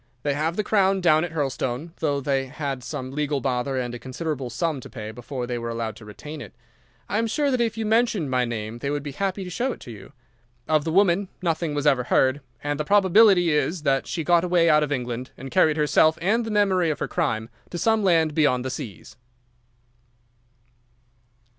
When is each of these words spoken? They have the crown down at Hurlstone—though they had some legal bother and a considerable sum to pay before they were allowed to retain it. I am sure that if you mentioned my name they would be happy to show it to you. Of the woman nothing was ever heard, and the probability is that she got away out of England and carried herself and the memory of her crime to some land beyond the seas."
They 0.23 0.33
have 0.33 0.55
the 0.55 0.63
crown 0.63 0.99
down 0.99 1.23
at 1.23 1.31
Hurlstone—though 1.31 2.21
they 2.21 2.47
had 2.47 2.83
some 2.83 3.11
legal 3.11 3.39
bother 3.39 3.77
and 3.77 3.93
a 3.93 3.99
considerable 3.99 4.49
sum 4.49 4.79
to 4.81 4.89
pay 4.89 5.11
before 5.11 5.45
they 5.45 5.59
were 5.59 5.69
allowed 5.69 5.95
to 5.97 6.05
retain 6.05 6.41
it. 6.41 6.55
I 7.07 7.19
am 7.19 7.27
sure 7.27 7.51
that 7.51 7.61
if 7.61 7.77
you 7.77 7.85
mentioned 7.85 8.31
my 8.31 8.43
name 8.43 8.79
they 8.79 8.89
would 8.89 9.03
be 9.03 9.11
happy 9.11 9.43
to 9.43 9.49
show 9.51 9.71
it 9.73 9.79
to 9.81 9.91
you. 9.91 10.11
Of 10.67 10.85
the 10.85 10.91
woman 10.91 11.27
nothing 11.43 11.75
was 11.75 11.85
ever 11.85 12.05
heard, 12.05 12.41
and 12.63 12.79
the 12.79 12.83
probability 12.83 13.51
is 13.51 13.83
that 13.83 14.07
she 14.07 14.23
got 14.23 14.43
away 14.43 14.67
out 14.71 14.81
of 14.81 14.91
England 14.91 15.29
and 15.37 15.51
carried 15.51 15.77
herself 15.77 16.17
and 16.19 16.45
the 16.45 16.49
memory 16.49 16.89
of 16.89 16.97
her 16.97 17.07
crime 17.07 17.49
to 17.69 17.77
some 17.77 18.03
land 18.03 18.33
beyond 18.33 18.65
the 18.65 18.71
seas." 18.71 19.17